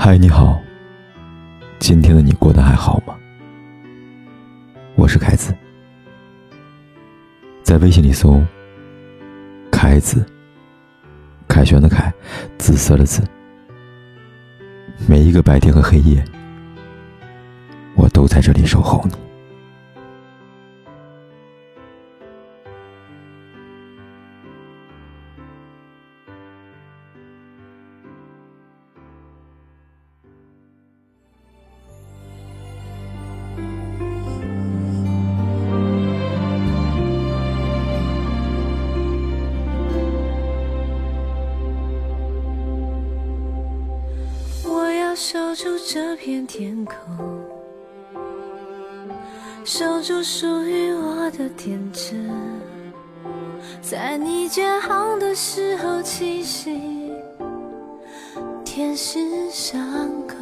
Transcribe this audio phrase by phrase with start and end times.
[0.00, 0.62] 嗨，你好。
[1.80, 3.16] 今天的你过得还好吗？
[4.94, 5.52] 我是凯子，
[7.64, 8.40] 在微信里搜
[9.72, 10.24] “凯子”，
[11.48, 12.14] 凯旋的凯，
[12.58, 13.24] 紫色的紫。
[15.08, 16.24] 每一个白天和黑夜，
[17.96, 19.27] 我都在这里守候你。
[45.58, 46.96] 住这片天空，
[49.64, 52.30] 守住属于我的天真，
[53.82, 57.10] 在你绝航的时候栖息，
[58.64, 59.18] 天使
[59.50, 60.36] 伤口。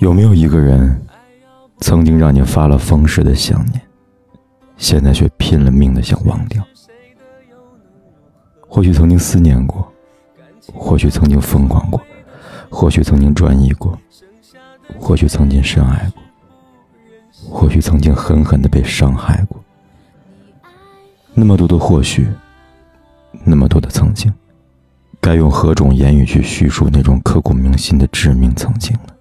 [0.00, 1.00] 有没有一个人，
[1.78, 3.80] 曾经让你发了疯似的想念，
[4.76, 6.60] 现在却拼了命的想忘掉？
[8.66, 9.91] 或许曾经思念过。
[10.74, 12.00] 或许曾经疯狂过，
[12.70, 13.98] 或许曾经专一过，
[14.98, 16.22] 或许曾经深爱过，
[17.50, 19.62] 或许曾经狠狠的被伤害过。
[21.34, 22.28] 那么多的或许，
[23.44, 24.32] 那么多的曾经，
[25.20, 29.14] 该用何种言语去叙述那种刻骨铭心的致命曾经呢？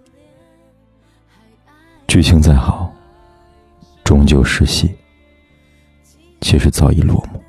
[2.08, 2.94] 剧情再好，
[4.04, 4.94] 终究是戏，
[6.42, 7.42] 其实早已落幕。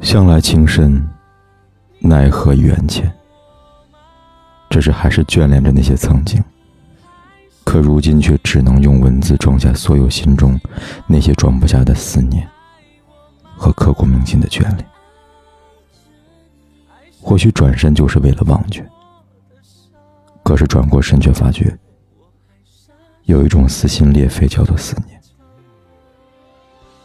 [0.00, 1.06] 向来情深。
[2.06, 3.10] 奈何缘浅，
[4.68, 6.44] 只是还是眷恋着那些曾经，
[7.64, 10.60] 可如今却只能用文字装下所有心中
[11.06, 12.46] 那些装不下的思念
[13.56, 14.86] 和刻骨铭心的眷恋。
[17.22, 18.86] 或许转身就是为了忘却，
[20.42, 21.74] 可是转过身却发觉，
[23.22, 25.18] 有一种撕心裂肺叫做思念，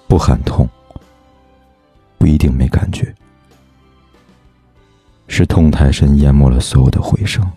[0.09, 0.68] 不喊痛，
[2.18, 3.16] 不一定没感觉。
[5.29, 7.50] 是痛太深，淹没了所有的回声。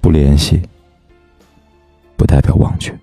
[0.00, 0.60] 不联系，
[2.16, 2.98] 不代表忘却。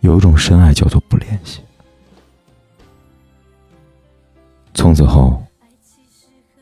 [0.00, 1.62] 有一种深爱叫做不联系。
[4.74, 5.42] 从此后，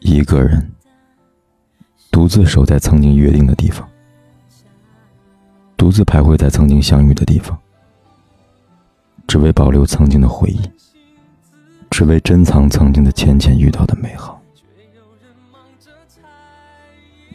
[0.00, 0.70] 一个人
[2.10, 3.88] 独自守在曾经约定的地方，
[5.76, 7.58] 独自徘徊在曾经相遇的地方，
[9.26, 10.60] 只为保留曾经的回忆。
[11.90, 14.40] 只为珍藏曾经的浅浅遇到的美好，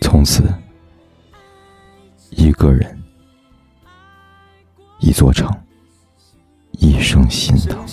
[0.02, 0.52] 从此
[2.32, 2.98] 一个人，
[5.00, 5.48] 一座城，
[6.72, 7.86] 一生心疼。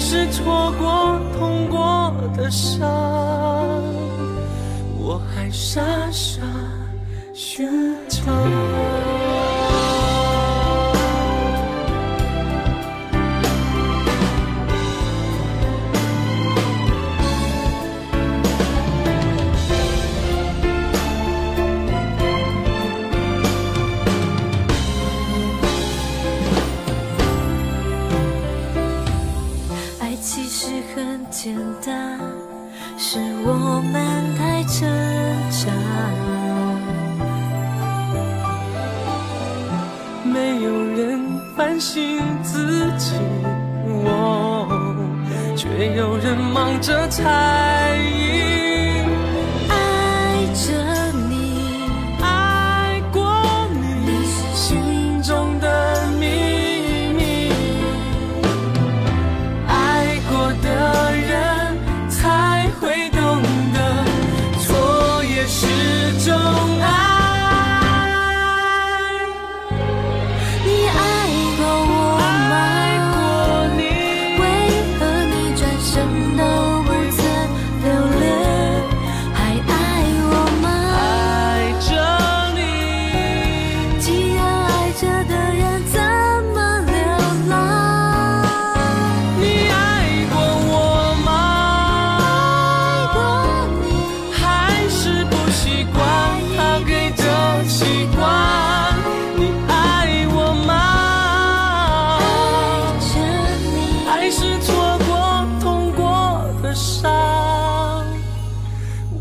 [0.00, 2.88] 是错过痛过的伤？
[4.98, 6.40] 我还傻傻
[7.34, 7.68] 寻
[8.08, 8.79] 找。
[30.70, 32.20] 实很简单，
[32.96, 33.92] 是我们
[34.38, 34.88] 太挣
[35.50, 35.66] 扎。
[40.22, 41.18] 没有人
[41.56, 43.16] 反省自己，
[43.84, 44.68] 我
[45.56, 48.49] 却有人忙着猜疑。